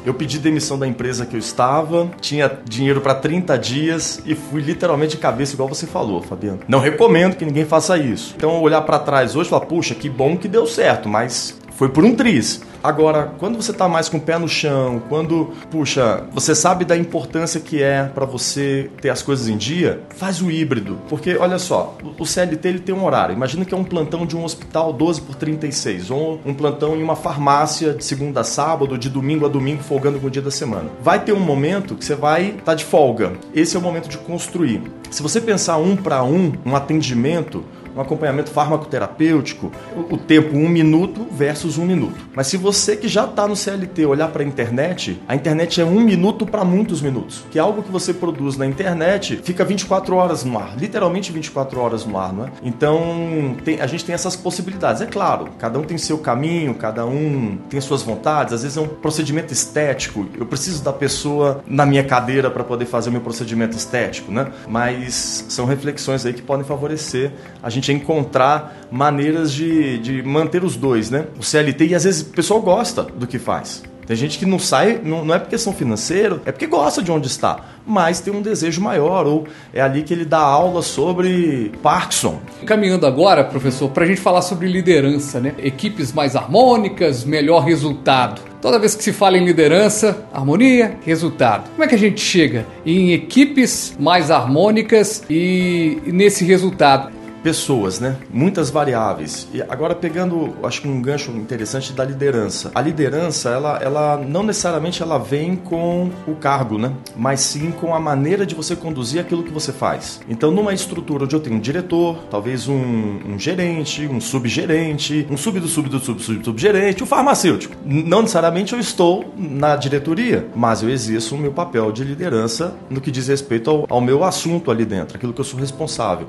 Eu 0.04 0.12
pedi 0.12 0.38
demissão 0.38 0.78
da 0.78 0.86
empresa 0.86 1.24
que 1.24 1.34
eu 1.34 1.38
estava, 1.38 2.10
tinha 2.20 2.50
dinheiro 2.68 3.00
para 3.00 3.14
30 3.14 3.56
dias 3.58 4.20
e 4.26 4.34
fui 4.34 4.60
literalmente 4.60 5.12
de 5.12 5.16
cabeça, 5.16 5.54
igual 5.54 5.66
você 5.66 5.86
falou, 5.86 6.20
Fabiano. 6.20 6.60
Não 6.68 6.78
recomendo 6.78 7.36
que 7.36 7.44
ninguém 7.44 7.64
faça 7.64 7.96
isso. 7.96 8.34
Então, 8.36 8.60
olhar 8.60 8.82
para 8.82 8.98
trás 8.98 9.34
hoje 9.34 9.46
e 9.46 9.50
falar, 9.50 9.64
puxa, 9.64 9.94
que 9.94 10.10
bom 10.10 10.36
que 10.36 10.46
deu 10.46 10.66
certo, 10.66 11.08
mas 11.08 11.58
foi 11.76 11.88
por 11.88 12.04
um 12.04 12.14
triz. 12.14 12.62
Agora, 12.82 13.32
quando 13.38 13.56
você 13.56 13.70
está 13.70 13.88
mais 13.88 14.10
com 14.10 14.18
o 14.18 14.20
pé 14.20 14.38
no 14.38 14.46
chão, 14.46 15.02
quando, 15.08 15.52
puxa, 15.70 16.24
você 16.32 16.54
sabe 16.54 16.84
da 16.84 16.94
importância 16.94 17.58
que 17.58 17.82
é 17.82 18.04
para 18.04 18.26
você 18.26 18.90
ter 19.00 19.08
as 19.08 19.22
coisas 19.22 19.48
em 19.48 19.56
dia, 19.56 20.02
faz 20.10 20.42
o 20.42 20.50
híbrido. 20.50 20.98
Porque, 21.08 21.34
olha 21.36 21.58
só, 21.58 21.96
o 22.18 22.26
CLT 22.26 22.68
ele 22.68 22.78
tem 22.80 22.94
um 22.94 23.02
horário. 23.02 23.34
Imagina 23.34 23.64
que 23.64 23.72
é 23.72 23.76
um 23.76 23.84
plantão 23.84 24.26
de 24.26 24.36
um 24.36 24.44
hospital 24.44 24.92
12 24.92 25.22
por 25.22 25.34
36, 25.34 26.10
ou 26.10 26.38
um 26.44 26.52
plantão 26.52 26.94
em 26.94 27.02
uma 27.02 27.16
farmácia 27.16 27.94
de 27.94 28.04
segunda 28.04 28.40
a 28.40 28.44
sábado, 28.44 28.98
de 28.98 29.08
domingo 29.08 29.46
a 29.46 29.48
domingo, 29.48 29.82
folgando 29.82 30.20
com 30.20 30.26
o 30.26 30.30
dia 30.30 30.42
da 30.42 30.50
semana. 30.50 30.90
Vai 31.02 31.24
ter 31.24 31.32
um 31.32 31.40
momento 31.40 31.94
que 31.94 32.04
você 32.04 32.14
vai 32.14 32.48
estar 32.48 32.62
tá 32.64 32.74
de 32.74 32.84
folga. 32.84 33.32
Esse 33.54 33.76
é 33.76 33.78
o 33.78 33.82
momento 33.82 34.10
de 34.10 34.18
construir. 34.18 34.82
Se 35.10 35.22
você 35.22 35.40
pensar 35.40 35.78
um 35.78 35.96
para 35.96 36.22
um, 36.22 36.52
um 36.66 36.76
atendimento, 36.76 37.64
um 37.96 38.00
acompanhamento 38.00 38.50
farmacoterapêutico, 38.50 39.70
o, 40.10 40.16
tempo 40.16 40.56
um 40.56 40.68
minuto 40.68 41.26
versus 41.30 41.78
um 41.78 41.84
minuto. 41.84 42.16
Mas 42.34 42.46
se 42.46 42.56
você 42.56 42.96
que 42.96 43.08
já 43.08 43.24
está 43.24 43.46
no 43.46 43.54
CLT 43.54 44.06
olhar 44.06 44.28
para 44.28 44.42
a 44.42 44.46
internet, 44.46 45.20
a 45.28 45.34
internet 45.34 45.80
é 45.80 45.84
um 45.84 46.00
minuto 46.00 46.46
para 46.46 46.64
muitos 46.64 47.00
minutos. 47.00 47.44
Que 47.50 47.58
é 47.58 47.62
algo 47.62 47.82
que 47.82 47.90
você 47.90 48.12
produz 48.12 48.56
na 48.56 48.66
internet 48.66 49.40
fica 49.42 49.64
24 49.64 50.14
horas 50.16 50.44
no 50.44 50.58
ar, 50.58 50.76
literalmente 50.76 51.32
24 51.32 51.80
horas 51.80 52.04
no 52.04 52.18
ar, 52.18 52.32
não 52.32 52.46
é? 52.46 52.48
Então 52.62 53.56
tem, 53.64 53.80
a 53.80 53.86
gente 53.86 54.04
tem 54.04 54.14
essas 54.14 54.36
possibilidades. 54.36 55.02
É 55.02 55.06
claro, 55.06 55.50
cada 55.58 55.78
um 55.78 55.82
tem 55.82 55.98
seu 55.98 56.18
caminho, 56.18 56.74
cada 56.74 57.06
um 57.06 57.58
tem 57.68 57.80
suas 57.80 58.02
vontades. 58.02 58.52
Às 58.52 58.62
vezes 58.62 58.76
é 58.76 58.80
um 58.80 58.88
procedimento 58.88 59.52
estético. 59.52 60.26
Eu 60.38 60.46
preciso 60.46 60.82
da 60.82 60.92
pessoa 60.92 61.62
na 61.66 61.86
minha 61.86 62.04
cadeira 62.04 62.50
para 62.50 62.64
poder 62.64 62.86
fazer 62.86 63.10
o 63.10 63.12
meu 63.12 63.20
procedimento 63.20 63.76
estético, 63.76 64.32
né? 64.32 64.50
Mas 64.68 65.44
são 65.48 65.66
reflexões 65.66 66.24
aí 66.26 66.32
que 66.32 66.42
podem 66.42 66.64
favorecer 66.64 67.32
a 67.62 67.70
gente 67.70 67.83
encontrar 67.92 68.86
maneiras 68.90 69.52
de, 69.52 69.98
de 69.98 70.22
manter 70.22 70.64
os 70.64 70.76
dois, 70.76 71.10
né? 71.10 71.26
O 71.38 71.42
CLT 71.42 71.86
e 71.88 71.94
às 71.94 72.04
vezes 72.04 72.22
o 72.22 72.26
pessoal 72.26 72.60
gosta 72.60 73.02
do 73.02 73.26
que 73.26 73.38
faz. 73.38 73.82
Tem 74.06 74.16
gente 74.16 74.38
que 74.38 74.44
não 74.44 74.58
sai, 74.58 75.00
não, 75.02 75.24
não 75.24 75.34
é 75.34 75.38
por 75.38 75.48
questão 75.48 75.72
financeira, 75.72 76.40
é 76.44 76.52
porque 76.52 76.66
gosta 76.66 77.02
de 77.02 77.10
onde 77.10 77.26
está, 77.26 77.60
mas 77.86 78.20
tem 78.20 78.32
um 78.32 78.42
desejo 78.42 78.80
maior, 78.80 79.26
ou 79.26 79.46
é 79.72 79.80
ali 79.80 80.02
que 80.02 80.12
ele 80.12 80.24
dá 80.24 80.38
aula 80.38 80.82
sobre 80.82 81.72
Parkinson. 81.82 82.38
Caminhando 82.66 83.06
agora, 83.06 83.42
professor, 83.44 83.90
para 83.90 84.04
a 84.04 84.06
gente 84.06 84.20
falar 84.20 84.42
sobre 84.42 84.68
liderança, 84.68 85.40
né? 85.40 85.54
Equipes 85.58 86.12
mais 86.12 86.36
harmônicas, 86.36 87.24
melhor 87.24 87.60
resultado. 87.64 88.42
Toda 88.60 88.78
vez 88.78 88.94
que 88.94 89.02
se 89.02 89.12
fala 89.12 89.36
em 89.36 89.44
liderança, 89.44 90.26
harmonia, 90.32 90.98
resultado. 91.04 91.70
Como 91.70 91.84
é 91.84 91.86
que 91.86 91.94
a 91.94 91.98
gente 91.98 92.20
chega 92.20 92.66
em 92.84 93.12
equipes 93.12 93.94
mais 93.98 94.30
harmônicas 94.30 95.22
e 95.28 95.98
nesse 96.06 96.44
resultado? 96.44 97.23
Pessoas, 97.44 98.00
né? 98.00 98.16
Muitas 98.32 98.70
variáveis. 98.70 99.46
E 99.52 99.60
agora 99.60 99.94
pegando, 99.94 100.56
acho 100.62 100.80
que 100.80 100.88
um 100.88 101.00
gancho 101.02 101.30
interessante 101.32 101.92
da 101.92 102.02
liderança. 102.02 102.72
A 102.74 102.80
liderança, 102.80 103.50
ela, 103.50 103.78
ela 103.82 104.16
não 104.16 104.42
necessariamente 104.42 105.02
ela 105.02 105.18
vem 105.18 105.54
com 105.54 106.10
o 106.26 106.34
cargo, 106.34 106.78
né? 106.78 106.90
Mas 107.14 107.40
sim 107.40 107.70
com 107.70 107.94
a 107.94 108.00
maneira 108.00 108.46
de 108.46 108.54
você 108.54 108.74
conduzir 108.74 109.20
aquilo 109.20 109.42
que 109.42 109.52
você 109.52 109.72
faz. 109.72 110.22
Então, 110.26 110.50
numa 110.50 110.72
estrutura 110.72 111.24
onde 111.24 111.36
eu 111.36 111.40
tenho 111.40 111.56
um 111.56 111.60
diretor, 111.60 112.16
talvez 112.30 112.66
um, 112.66 112.74
um 112.74 113.38
gerente, 113.38 114.06
um 114.06 114.22
subgerente, 114.22 115.26
um 115.30 115.36
sub 115.36 115.60
do 115.60 115.68
sub 115.68 115.90
do 115.90 116.00
sub 116.00 116.22
sub 116.22 116.42
subgerente, 116.42 117.02
o 117.02 117.04
um 117.04 117.06
farmacêutico. 117.06 117.76
Não 117.84 118.22
necessariamente 118.22 118.72
eu 118.72 118.80
estou 118.80 119.34
na 119.36 119.76
diretoria, 119.76 120.48
mas 120.56 120.82
eu 120.82 120.88
exerço 120.88 121.34
o 121.34 121.38
meu 121.38 121.52
papel 121.52 121.92
de 121.92 122.04
liderança 122.04 122.74
no 122.88 123.02
que 123.02 123.10
diz 123.10 123.28
respeito 123.28 123.68
ao, 123.68 123.86
ao 123.90 124.00
meu 124.00 124.24
assunto 124.24 124.70
ali 124.70 124.86
dentro, 124.86 125.18
aquilo 125.18 125.34
que 125.34 125.40
eu 125.42 125.44
sou 125.44 125.60
responsável. 125.60 126.28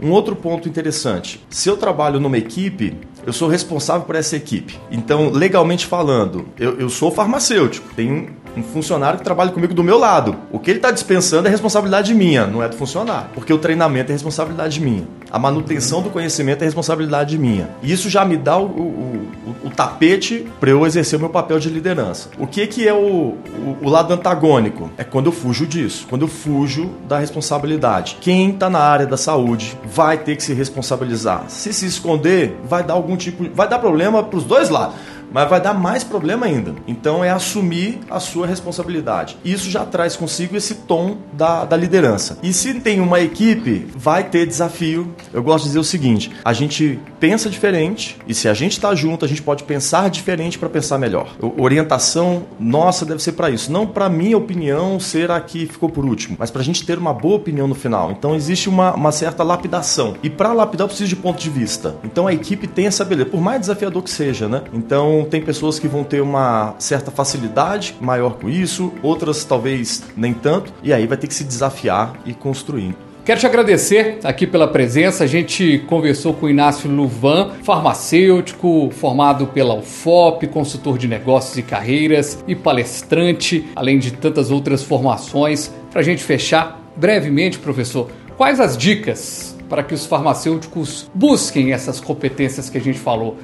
Um 0.00 0.10
outro 0.10 0.36
ponto 0.36 0.68
interessante: 0.68 1.40
se 1.48 1.68
eu 1.68 1.76
trabalho 1.76 2.20
numa 2.20 2.38
equipe, 2.38 2.96
eu 3.26 3.32
sou 3.32 3.48
responsável 3.48 4.06
por 4.06 4.14
essa 4.14 4.36
equipe. 4.36 4.78
Então, 4.90 5.30
legalmente 5.30 5.86
falando, 5.86 6.46
eu, 6.58 6.78
eu 6.78 6.88
sou 6.88 7.10
farmacêutico, 7.10 7.88
tenho 7.94 8.36
um 8.56 8.62
funcionário 8.62 9.18
que 9.18 9.24
trabalha 9.24 9.50
comigo 9.50 9.74
do 9.74 9.84
meu 9.84 9.98
lado. 9.98 10.36
O 10.50 10.58
que 10.58 10.70
ele 10.70 10.78
está 10.78 10.90
dispensando 10.90 11.46
é 11.46 11.50
responsabilidade 11.50 12.14
minha, 12.14 12.46
não 12.46 12.62
é 12.62 12.68
do 12.68 12.76
funcionário. 12.76 13.28
Porque 13.34 13.52
o 13.52 13.58
treinamento 13.58 14.10
é 14.10 14.14
responsabilidade 14.14 14.80
minha. 14.80 15.04
A 15.30 15.38
manutenção 15.38 16.00
do 16.00 16.08
conhecimento 16.08 16.62
é 16.62 16.64
responsabilidade 16.64 17.36
minha. 17.36 17.68
E 17.82 17.92
isso 17.92 18.08
já 18.08 18.24
me 18.24 18.36
dá 18.36 18.56
o, 18.56 18.64
o, 18.64 19.28
o, 19.64 19.66
o 19.66 19.70
tapete 19.70 20.46
para 20.58 20.70
eu 20.70 20.86
exercer 20.86 21.18
o 21.18 21.20
meu 21.20 21.28
papel 21.28 21.58
de 21.58 21.68
liderança. 21.68 22.30
O 22.38 22.46
que, 22.46 22.66
que 22.66 22.88
é 22.88 22.94
o, 22.94 23.36
o, 23.82 23.88
lado 23.90 24.14
antagônico? 24.14 24.90
É 24.96 25.04
quando 25.04 25.26
eu 25.26 25.32
fujo 25.32 25.66
disso, 25.66 26.06
quando 26.08 26.22
eu 26.22 26.28
fujo 26.28 26.90
da 27.06 27.18
responsabilidade. 27.18 28.16
Quem 28.20 28.50
está 28.50 28.70
na 28.70 28.78
área 28.78 29.06
da 29.06 29.16
saúde 29.16 29.76
vai 29.84 30.16
ter 30.16 30.36
que 30.36 30.42
se 30.42 30.54
responsabilizar. 30.54 31.44
Se 31.48 31.72
se 31.72 31.86
esconder, 31.86 32.58
vai 32.64 32.82
dar 32.82 32.94
algum 32.94 33.16
tipo, 33.16 33.44
vai 33.52 33.68
dar 33.68 33.78
problema 33.78 34.22
para 34.22 34.38
os 34.38 34.44
dois 34.44 34.70
lados 34.70 34.94
mas 35.32 35.48
vai 35.48 35.60
dar 35.60 35.74
mais 35.74 36.04
problema 36.04 36.46
ainda. 36.46 36.74
Então 36.86 37.24
é 37.24 37.30
assumir 37.30 38.00
a 38.10 38.20
sua 38.20 38.46
responsabilidade. 38.46 39.36
Isso 39.44 39.70
já 39.70 39.84
traz 39.84 40.16
consigo 40.16 40.56
esse 40.56 40.74
tom 40.74 41.18
da, 41.32 41.64
da 41.64 41.76
liderança. 41.76 42.38
E 42.42 42.52
se 42.52 42.74
tem 42.74 43.00
uma 43.00 43.20
equipe, 43.20 43.86
vai 43.94 44.24
ter 44.24 44.46
desafio. 44.46 45.14
Eu 45.32 45.42
gosto 45.42 45.64
de 45.64 45.70
dizer 45.70 45.78
o 45.78 45.84
seguinte: 45.84 46.30
a 46.44 46.52
gente 46.52 46.98
pensa 47.18 47.48
diferente 47.48 48.16
e 48.26 48.34
se 48.34 48.48
a 48.48 48.54
gente 48.54 48.72
está 48.72 48.94
junto, 48.94 49.24
a 49.24 49.28
gente 49.28 49.42
pode 49.42 49.64
pensar 49.64 50.10
diferente 50.10 50.58
para 50.58 50.68
pensar 50.68 50.98
melhor. 50.98 51.34
Orientação 51.58 52.44
nossa 52.58 53.04
deve 53.04 53.22
ser 53.22 53.32
para 53.32 53.50
isso, 53.50 53.70
não 53.72 53.86
para 53.86 54.08
minha 54.08 54.36
opinião 54.36 54.98
ser 55.00 55.30
a 55.30 55.40
que 55.40 55.66
ficou 55.66 55.88
por 55.88 56.04
último, 56.04 56.36
mas 56.38 56.50
para 56.50 56.60
a 56.60 56.64
gente 56.64 56.84
ter 56.84 56.98
uma 56.98 57.12
boa 57.12 57.36
opinião 57.36 57.66
no 57.66 57.74
final. 57.74 58.10
Então 58.10 58.34
existe 58.34 58.68
uma, 58.68 58.94
uma 58.94 59.12
certa 59.12 59.42
lapidação. 59.42 60.16
E 60.22 60.30
para 60.30 60.52
lapidar 60.52 60.84
eu 60.84 60.88
preciso 60.88 61.08
de 61.08 61.16
ponto 61.16 61.40
de 61.40 61.50
vista. 61.50 61.96
Então 62.04 62.26
a 62.26 62.32
equipe 62.32 62.66
tem 62.66 62.86
essa 62.86 63.04
beleza, 63.04 63.30
por 63.30 63.40
mais 63.40 63.60
desafiador 63.60 64.02
que 64.02 64.10
seja, 64.10 64.48
né? 64.48 64.62
Então 64.72 65.26
tem 65.30 65.40
pessoas 65.40 65.78
que 65.78 65.88
vão 65.88 66.04
ter 66.04 66.20
uma 66.20 66.74
certa 66.78 67.10
facilidade 67.10 67.96
maior 68.00 68.34
com 68.34 68.48
isso, 68.48 68.92
outras 69.02 69.44
talvez 69.44 70.02
nem 70.16 70.32
tanto, 70.32 70.72
e 70.82 70.92
aí 70.92 71.06
vai 71.06 71.16
ter 71.16 71.26
que 71.26 71.34
se 71.34 71.44
desafiar 71.44 72.14
e 72.24 72.34
construir. 72.34 72.94
Quero 73.26 73.40
te 73.40 73.46
agradecer 73.46 74.20
aqui 74.22 74.46
pela 74.46 74.68
presença. 74.68 75.24
A 75.24 75.26
gente 75.26 75.80
conversou 75.88 76.32
com 76.32 76.46
o 76.46 76.48
Inácio 76.48 76.88
Luvan, 76.88 77.54
farmacêutico, 77.64 78.88
formado 78.92 79.48
pela 79.48 79.74
UFOP, 79.74 80.46
consultor 80.46 80.96
de 80.96 81.08
negócios 81.08 81.58
e 81.58 81.62
carreiras 81.64 82.38
e 82.46 82.54
palestrante, 82.54 83.66
além 83.74 83.98
de 83.98 84.12
tantas 84.12 84.52
outras 84.52 84.84
formações. 84.84 85.74
Para 85.90 86.02
a 86.02 86.04
gente 86.04 86.22
fechar 86.22 86.80
brevemente, 86.94 87.58
professor, 87.58 88.08
quais 88.36 88.60
as 88.60 88.78
dicas 88.78 89.56
para 89.68 89.82
que 89.82 89.92
os 89.92 90.06
farmacêuticos 90.06 91.10
busquem 91.12 91.72
essas 91.72 91.98
competências 91.98 92.70
que 92.70 92.78
a 92.78 92.80
gente 92.80 93.00
falou? 93.00 93.36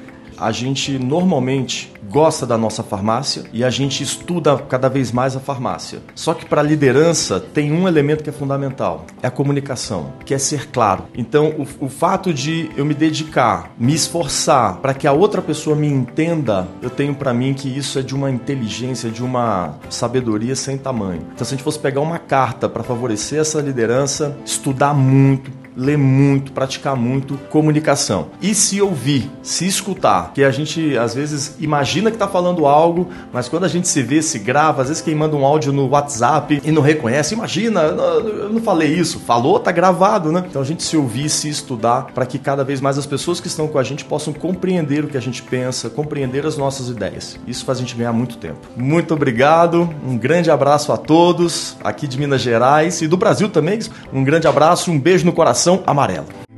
A 0.42 0.52
gente 0.52 0.98
normalmente 0.98 1.92
gosta 2.10 2.44
da 2.44 2.58
nossa 2.58 2.82
farmácia 2.82 3.44
e 3.52 3.64
a 3.64 3.70
gente 3.70 4.02
estuda 4.02 4.58
cada 4.58 4.88
vez 4.88 5.10
mais 5.10 5.34
a 5.34 5.40
farmácia. 5.40 6.00
Só 6.14 6.34
que 6.34 6.44
para 6.44 6.62
liderança 6.62 7.40
tem 7.40 7.72
um 7.72 7.88
elemento 7.88 8.22
que 8.22 8.30
é 8.30 8.32
fundamental, 8.32 9.06
é 9.22 9.26
a 9.26 9.30
comunicação, 9.30 10.12
que 10.24 10.34
é 10.34 10.38
ser 10.38 10.68
claro. 10.70 11.04
Então, 11.16 11.54
o, 11.58 11.86
o 11.86 11.88
fato 11.88 12.34
de 12.34 12.70
eu 12.76 12.84
me 12.84 12.92
dedicar, 12.92 13.72
me 13.78 13.94
esforçar 13.94 14.76
para 14.76 14.92
que 14.92 15.06
a 15.06 15.12
outra 15.12 15.40
pessoa 15.40 15.74
me 15.74 15.86
entenda, 15.86 16.68
eu 16.82 16.90
tenho 16.90 17.14
para 17.14 17.32
mim 17.32 17.54
que 17.54 17.68
isso 17.68 17.98
é 17.98 18.02
de 18.02 18.14
uma 18.14 18.30
inteligência, 18.30 19.10
de 19.10 19.22
uma 19.22 19.76
sabedoria 19.88 20.56
sem 20.56 20.76
tamanho. 20.76 21.22
Então, 21.32 21.46
se 21.46 21.54
a 21.54 21.56
gente 21.56 21.64
fosse 21.64 21.78
pegar 21.78 22.00
uma 22.00 22.18
carta 22.18 22.68
para 22.68 22.82
favorecer 22.82 23.40
essa 23.40 23.60
liderança, 23.60 24.36
estudar 24.44 24.92
muito, 24.92 25.61
ler 25.76 25.96
muito, 25.96 26.52
praticar 26.52 26.96
muito 26.96 27.36
comunicação. 27.50 28.28
E 28.40 28.54
se 28.54 28.80
ouvir, 28.80 29.30
se 29.42 29.66
escutar, 29.66 30.32
que 30.34 30.44
a 30.44 30.50
gente 30.50 30.96
às 30.96 31.14
vezes 31.14 31.56
imagina 31.60 32.10
que 32.10 32.16
está 32.16 32.28
falando 32.28 32.66
algo, 32.66 33.08
mas 33.32 33.48
quando 33.48 33.64
a 33.64 33.68
gente 33.68 33.88
se 33.88 34.02
vê, 34.02 34.22
se 34.22 34.38
grava, 34.38 34.82
às 34.82 34.88
vezes 34.88 35.02
quem 35.02 35.14
manda 35.14 35.36
um 35.36 35.44
áudio 35.44 35.72
no 35.72 35.88
WhatsApp 35.88 36.60
e 36.64 36.70
não 36.70 36.82
reconhece, 36.82 37.34
imagina, 37.34 37.80
eu 37.80 38.52
não 38.52 38.60
falei 38.60 38.92
isso, 38.92 39.20
falou, 39.20 39.58
tá 39.58 39.72
gravado, 39.72 40.30
né? 40.30 40.44
Então 40.48 40.60
a 40.60 40.64
gente 40.64 40.82
se 40.82 40.96
ouvir, 40.96 41.28
se 41.28 41.48
estudar, 41.48 42.08
para 42.14 42.26
que 42.26 42.38
cada 42.38 42.64
vez 42.64 42.80
mais 42.80 42.98
as 42.98 43.06
pessoas 43.06 43.40
que 43.40 43.46
estão 43.46 43.66
com 43.66 43.78
a 43.78 43.82
gente 43.82 44.04
possam 44.04 44.32
compreender 44.32 45.04
o 45.04 45.08
que 45.08 45.16
a 45.16 45.20
gente 45.20 45.42
pensa, 45.42 45.88
compreender 45.88 46.46
as 46.46 46.56
nossas 46.56 46.88
ideias. 46.88 47.38
Isso 47.46 47.64
faz 47.64 47.78
a 47.78 47.80
gente 47.80 47.96
ganhar 47.96 48.12
muito 48.12 48.36
tempo. 48.36 48.60
Muito 48.76 49.14
obrigado, 49.14 49.88
um 50.06 50.16
grande 50.16 50.50
abraço 50.50 50.92
a 50.92 50.96
todos 50.96 51.76
aqui 51.82 52.06
de 52.06 52.18
Minas 52.18 52.40
Gerais 52.42 53.00
e 53.00 53.08
do 53.08 53.16
Brasil 53.16 53.48
também. 53.48 53.78
Um 54.12 54.22
grande 54.22 54.46
abraço, 54.46 54.90
um 54.90 54.98
beijo 54.98 55.24
no 55.24 55.32
coração 55.32 55.61
coração 55.62 55.82
amarelo. 55.86 56.51